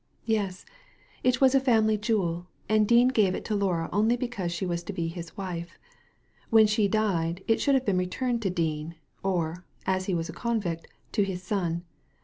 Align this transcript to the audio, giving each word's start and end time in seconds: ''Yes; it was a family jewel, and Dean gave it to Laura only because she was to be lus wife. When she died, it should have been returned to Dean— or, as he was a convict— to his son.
''Yes; 0.27 0.65
it 1.21 1.39
was 1.39 1.53
a 1.53 1.59
family 1.59 1.95
jewel, 1.95 2.47
and 2.67 2.87
Dean 2.87 3.09
gave 3.09 3.35
it 3.35 3.45
to 3.45 3.55
Laura 3.55 3.87
only 3.93 4.17
because 4.17 4.51
she 4.51 4.65
was 4.65 4.81
to 4.85 4.93
be 4.93 5.13
lus 5.15 5.37
wife. 5.37 5.77
When 6.49 6.65
she 6.65 6.87
died, 6.87 7.43
it 7.47 7.61
should 7.61 7.75
have 7.75 7.85
been 7.85 7.99
returned 7.99 8.41
to 8.41 8.49
Dean— 8.49 8.95
or, 9.23 9.63
as 9.85 10.05
he 10.05 10.15
was 10.15 10.27
a 10.27 10.33
convict— 10.33 10.87
to 11.11 11.23
his 11.23 11.43
son. 11.43 11.83